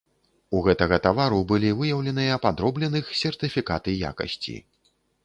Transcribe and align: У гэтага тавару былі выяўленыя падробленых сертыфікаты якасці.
У 0.59 0.59
гэтага 0.67 0.97
тавару 1.07 1.41
былі 1.51 1.69
выяўленыя 1.81 2.39
падробленых 2.45 3.13
сертыфікаты 3.21 3.89
якасці. 4.11 4.57